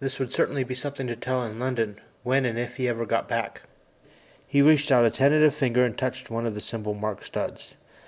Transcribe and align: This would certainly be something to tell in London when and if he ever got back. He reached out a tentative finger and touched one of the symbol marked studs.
This 0.00 0.18
would 0.18 0.32
certainly 0.32 0.64
be 0.64 0.74
something 0.74 1.06
to 1.06 1.14
tell 1.14 1.44
in 1.44 1.60
London 1.60 2.00
when 2.24 2.44
and 2.44 2.58
if 2.58 2.78
he 2.78 2.88
ever 2.88 3.06
got 3.06 3.28
back. 3.28 3.62
He 4.44 4.60
reached 4.60 4.90
out 4.90 5.04
a 5.04 5.10
tentative 5.10 5.54
finger 5.54 5.84
and 5.84 5.96
touched 5.96 6.28
one 6.30 6.46
of 6.46 6.56
the 6.56 6.60
symbol 6.60 6.94
marked 6.94 7.24
studs. 7.24 7.76